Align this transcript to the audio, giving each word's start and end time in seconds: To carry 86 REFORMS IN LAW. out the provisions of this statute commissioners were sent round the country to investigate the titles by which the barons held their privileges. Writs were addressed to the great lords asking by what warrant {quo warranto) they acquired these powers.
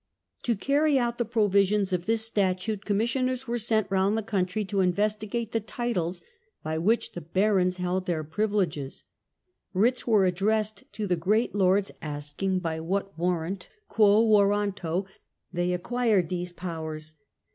To 0.41 0.55
carry 0.55 0.93
86 0.93 0.95
REFORMS 0.95 0.95
IN 0.95 0.95
LAW. 1.03 1.07
out 1.09 1.17
the 1.19 1.25
provisions 1.25 1.93
of 1.93 2.05
this 2.07 2.25
statute 2.25 2.85
commissioners 2.85 3.47
were 3.47 3.59
sent 3.59 3.91
round 3.91 4.17
the 4.17 4.23
country 4.23 4.65
to 4.65 4.79
investigate 4.79 5.51
the 5.51 5.59
titles 5.59 6.23
by 6.63 6.79
which 6.79 7.11
the 7.11 7.21
barons 7.21 7.77
held 7.77 8.07
their 8.07 8.23
privileges. 8.23 9.03
Writs 9.75 10.07
were 10.07 10.25
addressed 10.25 10.91
to 10.93 11.05
the 11.05 11.15
great 11.15 11.53
lords 11.53 11.91
asking 12.01 12.57
by 12.61 12.79
what 12.79 13.15
warrant 13.15 13.69
{quo 13.89 14.25
warranto) 14.25 15.05
they 15.53 15.71
acquired 15.71 16.29
these 16.29 16.51
powers. 16.51 17.13